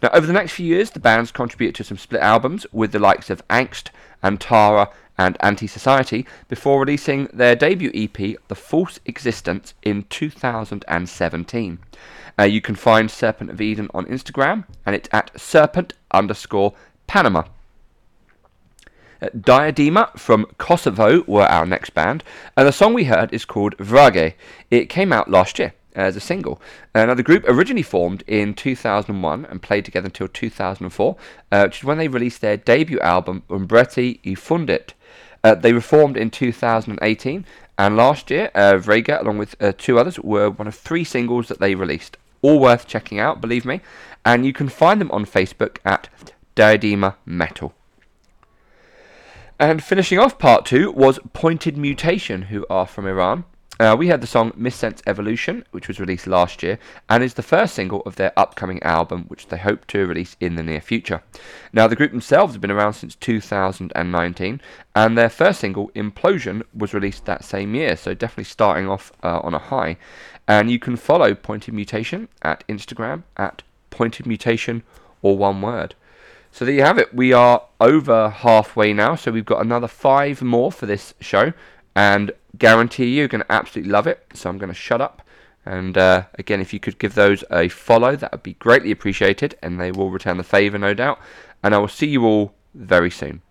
Now, 0.01 0.09
over 0.13 0.27
the 0.27 0.33
next 0.33 0.53
few 0.53 0.65
years, 0.65 0.91
the 0.91 0.99
band's 0.99 1.31
contributed 1.31 1.75
to 1.75 1.83
some 1.83 1.97
split 1.97 2.21
albums 2.21 2.65
with 2.71 2.91
the 2.91 2.99
likes 2.99 3.29
of 3.29 3.47
Angst, 3.47 3.89
Antara, 4.23 4.91
and 5.17 5.37
Anti 5.41 5.67
Society 5.67 6.25
before 6.47 6.79
releasing 6.79 7.25
their 7.33 7.55
debut 7.55 7.91
EP, 7.93 8.37
The 8.47 8.55
False 8.55 8.99
Existence, 9.05 9.73
in 9.83 10.05
2017. 10.09 11.79
Uh, 12.39 12.43
you 12.43 12.61
can 12.61 12.75
find 12.75 13.09
Serpent 13.09 13.49
of 13.49 13.61
Eden 13.61 13.89
on 13.93 14.05
Instagram, 14.05 14.65
and 14.85 14.95
it's 14.95 15.09
at 15.11 15.39
serpent 15.39 15.93
underscore 16.11 16.73
Panama. 17.07 17.43
Uh, 19.21 19.27
Diadema 19.37 20.17
from 20.17 20.45
Kosovo 20.57 21.23
were 21.27 21.43
our 21.43 21.65
next 21.65 21.91
band, 21.91 22.23
and 22.57 22.67
the 22.67 22.71
song 22.71 22.93
we 22.93 23.03
heard 23.03 23.33
is 23.33 23.45
called 23.45 23.77
Vrage. 23.77 24.33
It 24.71 24.89
came 24.89 25.13
out 25.13 25.29
last 25.29 25.59
year 25.59 25.73
as 25.95 26.15
a 26.15 26.19
single. 26.19 26.61
Uh, 26.95 27.05
now, 27.05 27.13
the 27.13 27.23
group 27.23 27.43
originally 27.47 27.83
formed 27.83 28.23
in 28.27 28.53
2001 28.53 29.45
and 29.45 29.61
played 29.61 29.85
together 29.85 30.07
until 30.07 30.27
2004, 30.27 31.15
uh, 31.51 31.63
which 31.63 31.79
is 31.79 31.83
when 31.83 31.97
they 31.97 32.07
released 32.07 32.41
their 32.41 32.57
debut 32.57 32.99
album, 32.99 33.43
Umbreti 33.49 34.19
i 34.25 34.29
Fundit. 34.29 34.93
Uh, 35.43 35.55
they 35.55 35.73
reformed 35.73 36.17
in 36.17 36.29
2018, 36.29 37.45
and 37.77 37.97
last 37.97 38.29
year, 38.29 38.51
uh, 38.53 38.79
along 38.85 39.37
with 39.37 39.55
uh, 39.59 39.71
two 39.77 39.97
others, 39.97 40.19
were 40.19 40.49
one 40.49 40.67
of 40.67 40.75
three 40.75 41.03
singles 41.03 41.47
that 41.47 41.59
they 41.59 41.73
released. 41.73 42.17
All 42.41 42.59
worth 42.59 42.87
checking 42.87 43.19
out, 43.19 43.41
believe 43.41 43.65
me. 43.65 43.81
And 44.25 44.45
you 44.45 44.53
can 44.53 44.69
find 44.69 45.01
them 45.01 45.11
on 45.11 45.25
Facebook 45.25 45.77
at 45.85 46.09
Diadema 46.55 47.15
Metal. 47.25 47.73
And 49.59 49.83
finishing 49.83 50.17
off 50.17 50.39
part 50.39 50.65
two 50.65 50.91
was 50.91 51.19
Pointed 51.33 51.77
Mutation, 51.77 52.43
who 52.43 52.65
are 52.69 52.87
from 52.87 53.05
Iran. 53.05 53.45
Uh, 53.81 53.95
we 53.95 54.09
had 54.09 54.21
the 54.21 54.27
song 54.27 54.51
Missense 54.51 55.01
Evolution, 55.07 55.65
which 55.71 55.87
was 55.87 55.99
released 55.99 56.27
last 56.27 56.61
year, 56.61 56.77
and 57.09 57.23
is 57.23 57.33
the 57.33 57.41
first 57.41 57.73
single 57.73 58.01
of 58.01 58.15
their 58.15 58.31
upcoming 58.37 58.81
album, 58.83 59.25
which 59.27 59.47
they 59.47 59.57
hope 59.57 59.87
to 59.87 60.05
release 60.05 60.37
in 60.39 60.53
the 60.53 60.61
near 60.61 60.79
future. 60.79 61.23
Now, 61.73 61.87
the 61.87 61.95
group 61.95 62.11
themselves 62.11 62.53
have 62.53 62.61
been 62.61 62.69
around 62.69 62.93
since 62.93 63.15
2019, 63.15 64.61
and 64.95 65.17
their 65.17 65.29
first 65.29 65.61
single, 65.61 65.89
Implosion, 65.95 66.61
was 66.75 66.93
released 66.93 67.25
that 67.25 67.43
same 67.43 67.73
year, 67.73 67.97
so 67.97 68.13
definitely 68.13 68.43
starting 68.43 68.87
off 68.87 69.11
uh, 69.23 69.39
on 69.39 69.55
a 69.55 69.57
high. 69.57 69.97
And 70.47 70.69
you 70.69 70.77
can 70.77 70.95
follow 70.95 71.33
Pointed 71.33 71.73
Mutation 71.73 72.27
at 72.43 72.63
Instagram 72.67 73.23
at 73.35 73.63
Pointed 73.89 74.27
Mutation 74.27 74.83
or 75.23 75.35
one 75.39 75.59
word. 75.59 75.95
So 76.51 76.65
there 76.65 76.75
you 76.75 76.83
have 76.83 76.99
it. 76.99 77.15
We 77.15 77.33
are 77.33 77.63
over 77.79 78.29
halfway 78.29 78.93
now, 78.93 79.15
so 79.15 79.31
we've 79.31 79.43
got 79.43 79.65
another 79.65 79.87
five 79.87 80.43
more 80.43 80.71
for 80.71 80.85
this 80.85 81.15
show, 81.19 81.53
and 81.95 82.31
guarantee 82.57 83.05
you, 83.05 83.19
you're 83.19 83.27
going 83.27 83.43
to 83.43 83.51
absolutely 83.51 83.91
love 83.91 84.07
it. 84.07 84.25
So 84.33 84.49
I'm 84.49 84.57
going 84.57 84.69
to 84.71 84.75
shut 84.75 85.01
up. 85.01 85.21
And 85.65 85.97
uh, 85.97 86.25
again, 86.39 86.59
if 86.59 86.73
you 86.73 86.79
could 86.79 86.97
give 86.97 87.13
those 87.13 87.43
a 87.51 87.67
follow, 87.67 88.15
that 88.15 88.31
would 88.31 88.43
be 88.43 88.53
greatly 88.53 88.91
appreciated, 88.91 89.55
and 89.61 89.79
they 89.79 89.91
will 89.91 90.09
return 90.09 90.37
the 90.37 90.43
favour, 90.43 90.77
no 90.77 90.93
doubt. 90.93 91.19
And 91.61 91.75
I 91.75 91.77
will 91.77 91.87
see 91.87 92.07
you 92.07 92.25
all 92.25 92.55
very 92.73 93.11
soon. 93.11 93.41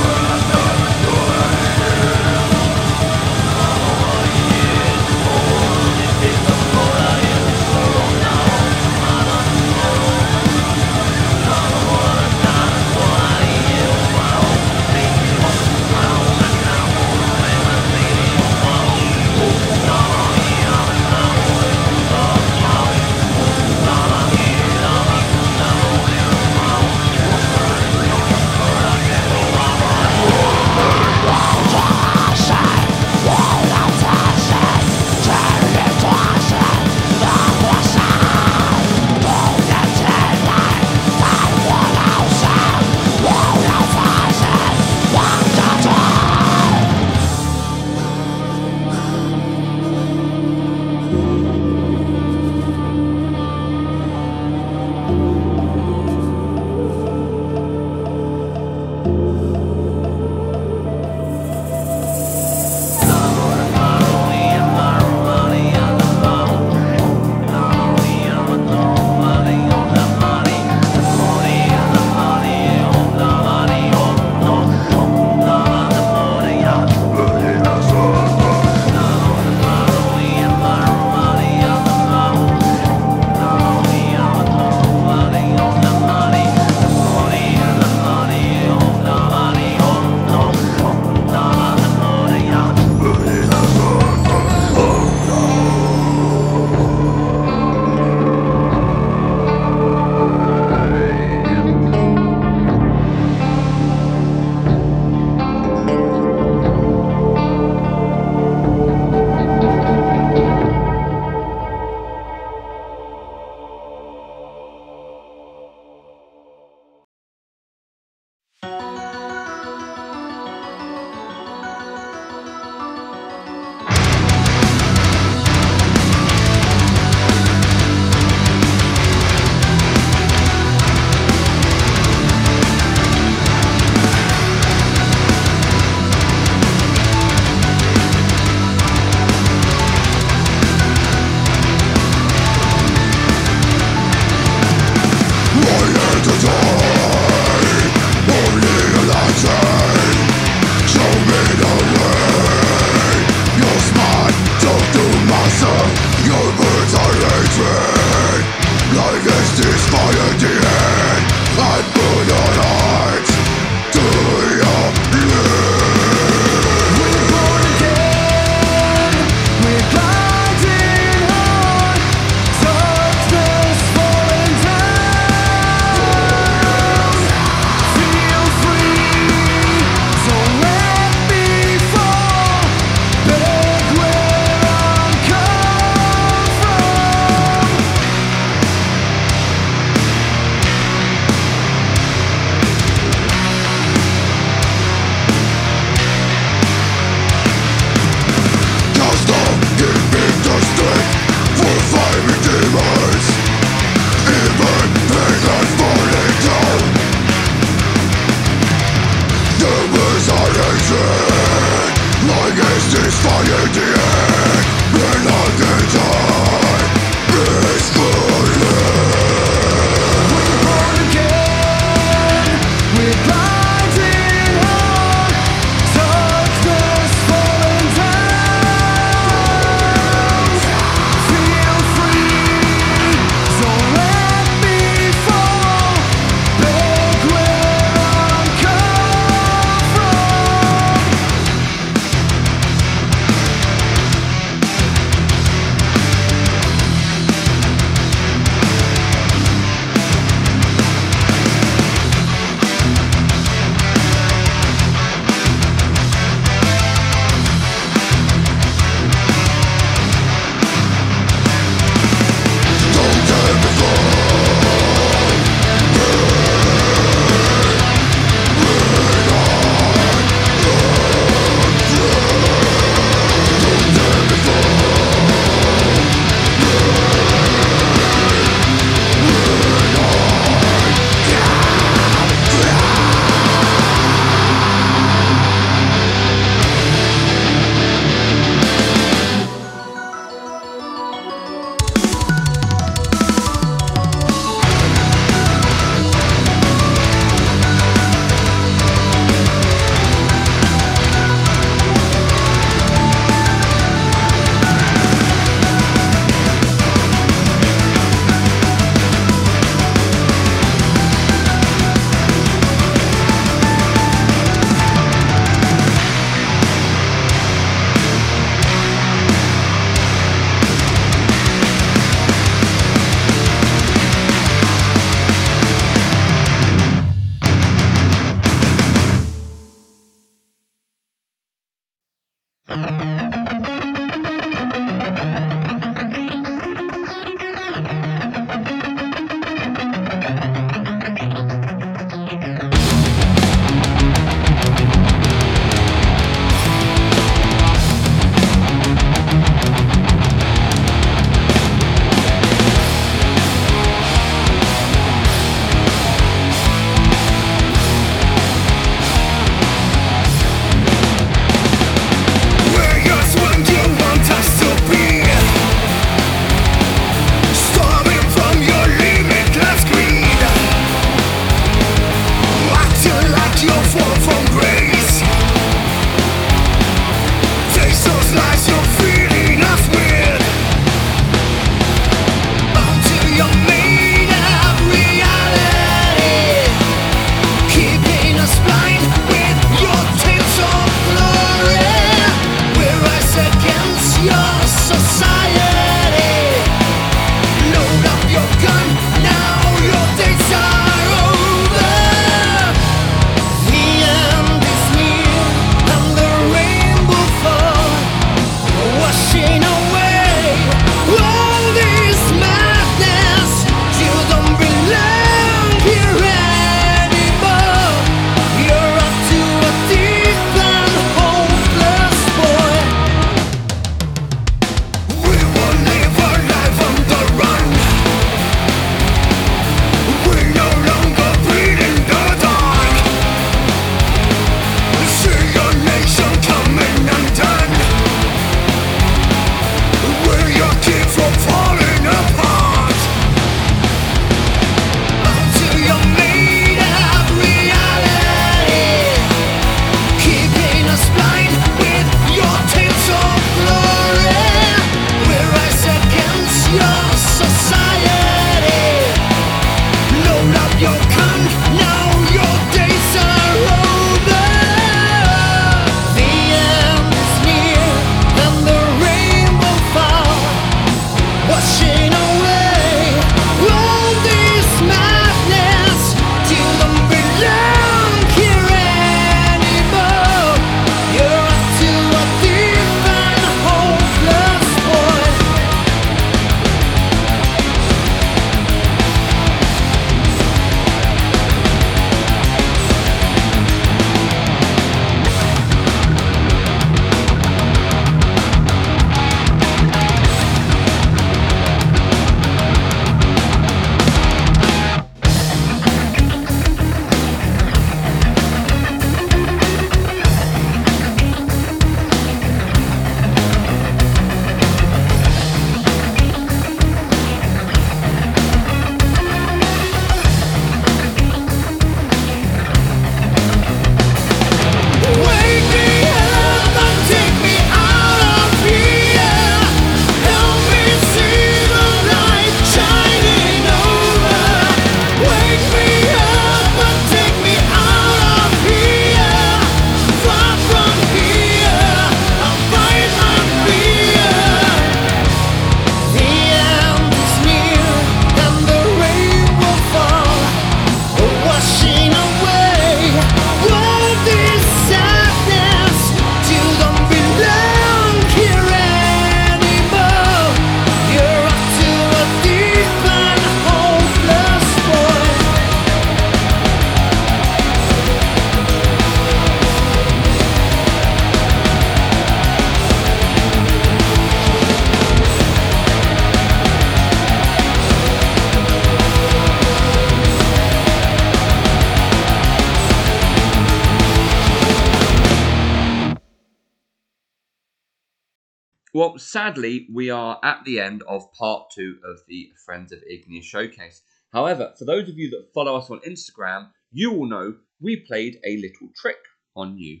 Well, 588.98 589.16
sadly, 589.16 589.86
we 589.92 590.10
are 590.10 590.40
at 590.42 590.64
the 590.64 590.80
end 590.80 591.04
of 591.04 591.32
part 591.32 591.70
two 591.70 592.00
of 592.04 592.18
the 592.26 592.50
Friends 592.66 592.90
of 592.90 592.98
Igneous 593.08 593.44
showcase. 593.44 594.02
However, 594.32 594.74
for 594.76 594.86
those 594.86 595.08
of 595.08 595.16
you 595.16 595.30
that 595.30 595.52
follow 595.54 595.76
us 595.76 595.88
on 595.88 596.00
Instagram, 596.00 596.70
you 596.90 597.12
will 597.12 597.28
know 597.28 597.58
we 597.80 598.00
played 598.00 598.40
a 598.44 598.56
little 598.56 598.88
trick 598.96 599.20
on 599.54 599.78
you. 599.78 600.00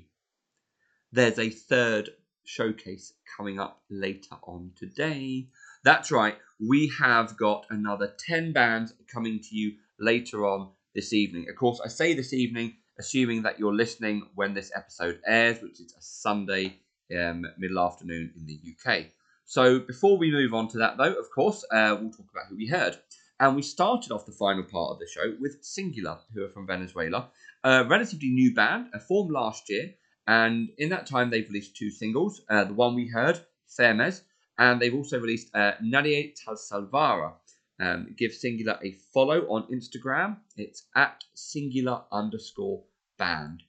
There's 1.12 1.38
a 1.38 1.48
third 1.48 2.10
showcase 2.44 3.12
coming 3.36 3.60
up 3.60 3.80
later 3.88 4.34
on 4.42 4.72
today. 4.74 5.46
That's 5.84 6.10
right, 6.10 6.36
we 6.58 6.90
have 6.98 7.36
got 7.36 7.66
another 7.70 8.12
10 8.26 8.52
bands 8.52 8.94
coming 9.06 9.38
to 9.38 9.54
you 9.54 9.76
later 10.00 10.44
on 10.44 10.70
this 10.96 11.12
evening. 11.12 11.46
Of 11.48 11.54
course, 11.54 11.80
I 11.84 11.86
say 11.86 12.14
this 12.14 12.32
evening, 12.32 12.74
assuming 12.98 13.42
that 13.42 13.60
you're 13.60 13.72
listening 13.72 14.26
when 14.34 14.54
this 14.54 14.72
episode 14.74 15.20
airs, 15.24 15.62
which 15.62 15.78
is 15.78 15.94
a 15.96 16.02
Sunday 16.02 16.80
um, 17.16 17.46
middle 17.58 17.80
afternoon 17.80 18.32
in 18.36 18.46
the 18.46 18.60
UK. 18.72 19.06
So 19.44 19.78
before 19.78 20.18
we 20.18 20.30
move 20.30 20.52
on 20.52 20.68
to 20.68 20.78
that, 20.78 20.98
though, 20.98 21.14
of 21.14 21.30
course, 21.34 21.64
uh, 21.70 21.96
we'll 22.00 22.10
talk 22.10 22.26
about 22.30 22.48
who 22.50 22.56
we 22.56 22.66
heard. 22.66 22.98
And 23.40 23.54
we 23.54 23.62
started 23.62 24.12
off 24.12 24.26
the 24.26 24.32
final 24.32 24.64
part 24.64 24.92
of 24.92 24.98
the 24.98 25.06
show 25.06 25.34
with 25.40 25.62
Singular, 25.62 26.18
who 26.34 26.44
are 26.44 26.50
from 26.50 26.66
Venezuela, 26.66 27.30
a 27.62 27.84
relatively 27.84 28.28
new 28.30 28.52
band, 28.52 28.88
uh, 28.92 28.98
formed 28.98 29.30
last 29.30 29.70
year. 29.70 29.94
And 30.26 30.70
in 30.76 30.90
that 30.90 31.06
time, 31.06 31.30
they've 31.30 31.48
released 31.48 31.76
two 31.76 31.90
singles. 31.90 32.42
Uh, 32.50 32.64
the 32.64 32.74
one 32.74 32.94
we 32.94 33.08
heard, 33.08 33.40
Firmes, 33.68 34.22
and 34.58 34.80
they've 34.80 34.94
also 34.94 35.18
released 35.18 35.54
uh, 35.54 35.72
Nadie 35.82 36.34
Tal 36.34 36.56
Salvara. 36.56 37.34
Um, 37.80 38.14
give 38.18 38.32
Singular 38.34 38.78
a 38.82 38.92
follow 39.14 39.46
on 39.48 39.72
Instagram. 39.72 40.38
It's 40.56 40.82
at 40.96 41.22
singular 41.34 42.02
underscore 42.10 42.82
band. 43.18 43.62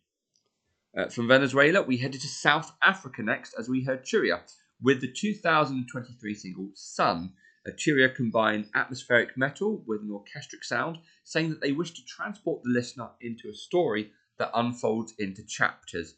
Uh, 0.99 1.07
from 1.07 1.29
Venezuela, 1.29 1.81
we 1.81 1.95
headed 1.95 2.19
to 2.19 2.27
South 2.27 2.73
Africa 2.83 3.23
next 3.23 3.53
as 3.57 3.69
we 3.69 3.85
heard 3.85 4.03
Turiya 4.03 4.41
with 4.81 4.99
the 4.99 5.09
2023 5.09 6.33
single 6.33 6.71
Sun. 6.73 7.31
Uh, 7.65 7.71
Turiya 7.71 8.13
combined 8.13 8.67
atmospheric 8.75 9.37
metal 9.37 9.81
with 9.87 10.01
an 10.01 10.11
orchestric 10.11 10.65
sound, 10.65 10.97
saying 11.23 11.51
that 11.51 11.61
they 11.61 11.71
wish 11.71 11.91
to 11.91 12.03
transport 12.03 12.63
the 12.63 12.71
listener 12.71 13.11
into 13.21 13.47
a 13.47 13.53
story 13.53 14.11
that 14.39 14.51
unfolds 14.53 15.13
into 15.19 15.41
chapters. 15.45 16.15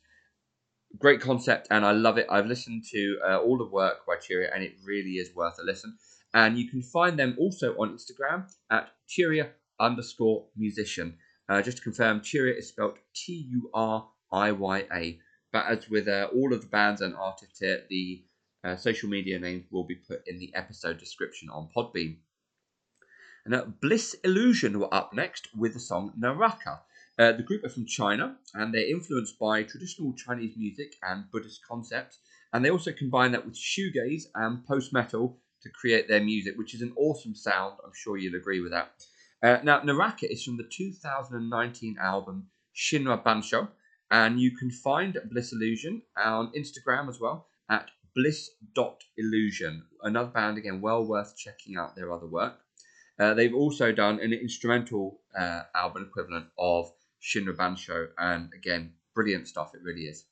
Great 0.98 1.22
concept, 1.22 1.68
and 1.70 1.86
I 1.86 1.91
love 1.91 2.18
it. 2.18 2.26
I've 2.28 2.48
listened 2.48 2.84
to 2.91 3.20
uh, 3.24 3.38
all 3.38 3.60
the 3.60 3.66
work 3.66 3.98
by 4.08 4.16
Turiya, 4.16 4.49
and 4.52 4.64
it 4.64 4.74
really 4.84 5.18
is 5.18 5.36
worth 5.36 5.60
a 5.62 5.64
listen. 5.64 5.95
And 6.34 6.58
you 6.58 6.68
can 6.68 6.82
find 6.82 7.20
them 7.20 7.36
also 7.38 7.74
on 7.74 7.95
Instagram 7.95 8.52
at 8.72 8.90
Turiya 9.08 9.49
underscore 9.80 10.48
musician. 10.58 11.20
Uh, 11.48 11.62
just 11.62 11.78
to 11.78 11.84
confirm, 11.84 12.22
Turiya 12.22 12.58
is 12.58 12.70
spelled 12.70 12.98
T 13.14 13.45
U 13.52 13.70
R 13.76 14.08
I 14.32 14.52
Y 14.52 14.86
A. 14.94 15.20
But 15.52 15.66
as 15.68 15.90
with 15.90 16.08
uh, 16.08 16.30
all 16.34 16.53
of 16.53 16.62
the 16.62 16.68
bands 16.68 17.02
and 17.02 17.16
artists 17.16 17.60
here, 17.60 17.84
the 17.90 18.24
uh, 18.64 18.76
social 18.76 19.10
media 19.10 19.40
names 19.40 19.66
will 19.72 19.84
be 19.84 19.95
put 19.95 20.22
in 20.28 20.40
the 20.40 20.53
episode 20.56 20.98
description 20.98 21.49
on 21.49 21.70
Podbean. 21.76 22.18
And 23.45 23.56
uh, 23.56 23.66
Bliss 23.82 24.16
Illusion 24.24 24.80
were 24.80 24.94
up 24.94 25.14
next 25.14 25.49
with 25.58 25.74
the 25.74 25.80
song 25.80 26.14
Naraka. 26.18 26.82
Uh, 27.18 27.32
the 27.34 27.44
group 27.44 27.64
are 27.66 27.70
from 27.70 27.86
China 27.86 28.38
and 28.53 28.74
they're 28.74 28.90
influenced 28.90 29.38
by 29.40 29.64
traditional 29.64 30.14
Chinese 30.14 30.56
music 30.56 30.95
and 31.03 31.30
Buddhist 31.32 31.66
concepts. 31.68 32.20
And 32.53 32.64
they 32.64 32.70
also 32.70 32.91
combine 32.91 33.32
that 33.32 33.45
with 33.45 33.56
shoegaze 33.56 34.24
and 34.36 34.66
post 34.66 34.94
metal 34.94 35.40
to 35.62 35.70
create 35.70 36.08
their 36.08 36.24
music, 36.24 36.58
which 36.58 36.74
is 36.74 36.82
an 36.82 36.94
awesome 36.95 37.36
sound. 37.36 37.78
I'm 37.84 37.94
sure 37.94 38.18
you'll 38.18 38.36
agree 38.36 38.62
with 38.62 38.72
that. 38.72 38.91
Uh, 39.44 39.58
now, 39.64 39.82
Naraka 39.82 40.32
is 40.32 40.44
from 40.44 40.58
the 40.58 40.70
2019 40.72 41.98
album 41.99 42.48
Shinra 42.76 43.24
Bansho, 43.24 43.70
and 44.11 44.39
you 44.41 44.51
can 44.55 44.69
find 44.69 45.17
Bliss 45.31 45.53
Illusion 45.53 46.01
on 46.17 46.51
Instagram 46.51 47.07
as 47.07 47.19
well 47.19 47.47
at 47.69 47.89
bliss.illusion. 48.13 49.85
Another 50.03 50.29
band, 50.29 50.57
again, 50.57 50.81
well 50.81 51.05
worth 51.05 51.38
checking 51.38 51.77
out 51.77 51.95
their 51.95 52.11
other 52.11 52.27
work. 52.27 52.59
Uh, 53.17 53.33
they've 53.33 53.55
also 53.55 53.93
done 53.93 54.19
an 54.19 54.33
instrumental 54.33 55.21
uh, 55.38 55.61
album 55.73 56.07
equivalent 56.09 56.47
of 56.59 56.91
Shinra 57.21 57.55
Bansho, 57.55 58.09
and 58.17 58.51
again, 58.53 58.93
brilliant 59.15 59.47
stuff, 59.47 59.73
it 59.73 59.81
really 59.81 60.03
is. 60.03 60.25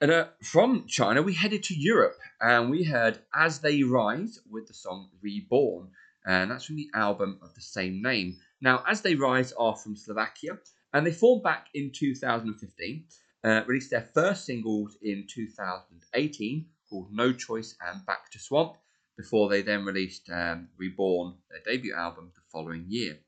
And 0.00 0.10
uh, 0.10 0.28
from 0.42 0.86
China, 0.86 1.20
we 1.20 1.34
headed 1.34 1.62
to 1.64 1.74
Europe 1.74 2.16
and 2.40 2.70
we 2.70 2.84
heard 2.84 3.18
As 3.34 3.58
They 3.58 3.82
Rise 3.82 4.38
with 4.50 4.66
the 4.66 4.72
song 4.72 5.10
Reborn, 5.20 5.88
and 6.24 6.50
that's 6.50 6.64
from 6.64 6.76
the 6.76 6.88
album 6.94 7.38
of 7.42 7.54
the 7.54 7.60
same 7.60 8.00
name. 8.00 8.38
Now, 8.62 8.82
As 8.88 9.02
They 9.02 9.16
Rise 9.16 9.52
are 9.52 9.76
from 9.76 9.96
Slovakia 9.96 10.58
and 10.92 11.06
they 11.06 11.12
formed 11.12 11.42
back 11.42 11.68
in 11.74 11.92
2015, 11.94 13.04
uh, 13.42 13.62
released 13.66 13.90
their 13.90 14.08
first 14.14 14.44
singles 14.44 14.96
in 15.02 15.26
2018 15.28 16.66
called 16.88 17.08
No 17.12 17.32
Choice 17.32 17.76
and 17.86 18.04
Back 18.04 18.30
to 18.32 18.38
Swamp, 18.38 18.76
before 19.16 19.48
they 19.48 19.62
then 19.62 19.84
released 19.84 20.30
um, 20.30 20.68
Reborn, 20.78 21.34
their 21.50 21.60
debut 21.74 21.94
album, 21.94 22.32
the 22.34 22.40
following 22.50 22.86
year. 22.88 23.18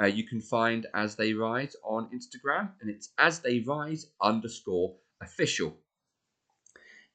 Uh, 0.00 0.06
you 0.06 0.24
can 0.24 0.40
find 0.40 0.86
As 0.94 1.16
They 1.16 1.32
Rise 1.32 1.76
on 1.84 2.08
Instagram, 2.14 2.70
and 2.80 2.88
it's 2.88 3.10
As 3.18 3.40
They 3.40 3.60
Rise 3.60 4.06
underscore 4.20 4.94
official. 5.20 5.76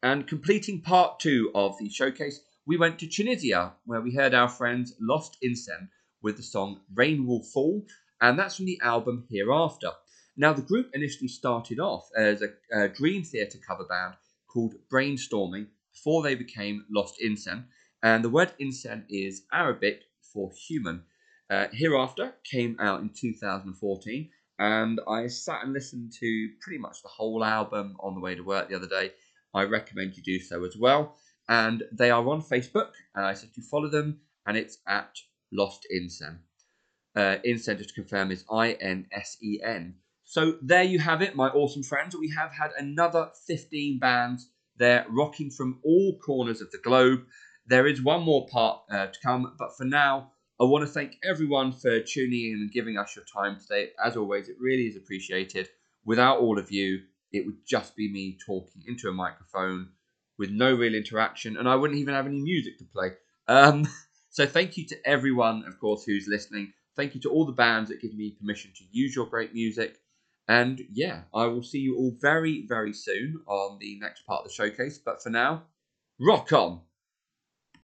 And 0.04 0.28
completing 0.28 0.82
part 0.82 1.20
two 1.20 1.52
of 1.56 1.78
the 1.78 1.90
showcase, 1.90 2.42
we 2.66 2.78
went 2.78 3.00
to 3.00 3.08
Tunisia, 3.08 3.74
where 3.86 4.02
we 4.02 4.14
heard 4.14 4.34
our 4.34 4.50
friends 4.50 4.94
Lost 5.00 5.38
Insen 5.44 5.90
with 6.22 6.38
the 6.38 6.44
song 6.44 6.82
Rain 6.94 7.26
Will 7.26 7.44
Fall, 7.44 7.86
and 8.22 8.38
that's 8.38 8.58
from 8.58 8.66
the 8.66 8.80
album 8.82 9.26
Hereafter. 9.30 9.92
Now, 10.38 10.54
the 10.54 10.62
group 10.62 10.92
initially 10.94 11.28
started 11.28 11.80
off 11.80 12.10
as 12.16 12.42
a, 12.42 12.50
a 12.72 12.88
Dream 12.88 13.24
Theater 13.24 13.58
cover 13.66 13.84
band 13.84 14.16
called 14.48 14.76
Brainstorming 14.92 15.68
before 15.92 16.24
they 16.24 16.36
became 16.36 16.86
Lost 16.90 17.16
Insen, 17.24 17.66
and 18.02 18.24
the 18.24 18.30
word 18.30 18.54
insen 18.62 19.04
is 19.10 19.44
Arabic 19.52 20.04
for 20.22 20.52
human. 20.68 21.04
Uh, 21.50 21.68
Hereafter 21.74 22.36
came 22.44 22.78
out 22.80 23.02
in 23.02 23.10
2014, 23.10 24.30
and 24.60 25.02
I 25.08 25.28
sat 25.28 25.64
and 25.64 25.74
listened 25.74 26.14
to 26.20 26.50
pretty 26.62 26.80
much 26.80 27.02
the 27.02 27.10
whole 27.10 27.44
album 27.44 27.98
on 28.00 28.14
the 28.14 28.22
way 28.22 28.36
to 28.36 28.44
work 28.44 28.70
the 28.70 28.76
other 28.76 28.88
day. 28.88 29.12
I 29.54 29.64
recommend 29.64 30.16
you 30.16 30.24
do 30.24 30.40
so 30.40 30.64
as 30.64 30.78
well. 30.78 31.18
And 31.48 31.84
they 31.92 32.12
are 32.12 32.26
on 32.28 32.42
Facebook, 32.42 32.92
and 33.16 33.26
I 33.26 33.34
said 33.34 33.50
you 33.56 33.64
follow 33.64 33.90
them, 33.90 34.22
and 34.46 34.56
it's 34.56 34.78
at 34.88 35.18
Lost 35.52 35.88
Insen. 35.94 36.40
Uh, 37.20 37.38
just 37.44 37.66
to 37.66 37.94
confirm, 37.94 38.32
is 38.32 38.46
I 38.50 38.72
N 38.74 39.06
S 39.12 39.36
E 39.42 39.60
N. 39.62 39.96
So 40.24 40.54
there 40.62 40.84
you 40.84 41.00
have 41.00 41.22
it, 41.22 41.36
my 41.36 41.50
awesome 41.50 41.84
friends. 41.84 42.16
We 42.16 42.30
have 42.30 42.52
had 42.54 42.72
another 42.78 43.30
15 43.46 44.00
bands 44.00 44.50
there 44.78 45.06
rocking 45.10 45.52
from 45.52 45.80
all 45.84 46.18
corners 46.20 46.62
of 46.62 46.72
the 46.72 46.78
globe. 46.78 47.26
There 47.68 47.88
is 47.88 48.02
one 48.02 48.24
more 48.24 48.48
part 48.48 48.84
uh, 48.90 49.08
to 49.08 49.20
come, 49.22 49.54
but 49.60 49.76
for 49.76 49.84
now, 49.84 50.32
I 50.62 50.64
want 50.64 50.86
to 50.86 50.92
thank 50.92 51.18
everyone 51.22 51.74
for 51.74 52.00
tuning 52.00 52.52
in 52.52 52.60
and 52.62 52.72
giving 52.72 52.98
us 52.98 53.16
your 53.18 53.26
time 53.26 53.60
today. 53.60 53.90
As 54.02 54.16
always, 54.16 54.48
it 54.48 54.56
really 54.58 54.84
is 54.84 54.96
appreciated. 54.96 55.68
Without 56.06 56.40
all 56.40 56.58
of 56.58 56.72
you, 56.72 57.02
it 57.34 57.46
would 57.46 57.66
just 57.68 57.98
be 57.98 58.10
me 58.10 58.38
talking 58.46 58.84
into 58.88 59.10
a 59.10 59.14
microphone 59.14 59.90
with 60.38 60.52
no 60.52 60.74
real 60.74 60.96
interaction, 60.96 61.58
and 61.58 61.68
I 61.68 61.76
wouldn't 61.76 62.00
even 62.00 62.14
have 62.14 62.28
any 62.28 62.40
music 62.40 62.78
to 62.78 62.86
play. 62.86 63.10
Um, 63.50 63.88
so 64.30 64.46
thank 64.46 64.78
you 64.78 64.86
to 64.88 64.96
everyone, 65.06 65.66
of 65.68 65.80
course, 65.80 66.06
who's 66.06 66.28
listening. 66.30 66.72
Thank 67.00 67.16
you 67.16 67.22
to 67.22 67.30
all 67.30 67.46
the 67.46 67.54
bands 67.54 67.90
that 67.90 68.02
give 68.02 68.14
me 68.14 68.32
permission 68.32 68.72
to 68.76 68.84
use 68.92 69.16
your 69.16 69.26
great 69.26 69.54
music. 69.54 70.02
And 70.50 70.82
yeah, 70.92 71.22
I 71.34 71.46
will 71.46 71.64
see 71.64 71.80
you 71.80 71.96
all 71.96 72.18
very, 72.20 72.66
very 72.68 72.92
soon 72.92 73.40
on 73.48 73.78
the 73.80 73.98
next 74.02 74.26
part 74.26 74.42
of 74.42 74.50
the 74.50 74.54
showcase. 74.54 74.98
But 74.98 75.24
for 75.24 75.30
now, 75.30 75.64
rock 76.20 76.52
on! 76.52 76.82